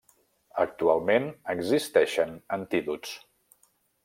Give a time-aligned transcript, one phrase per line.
[0.63, 3.15] Actualment existeixen antídots.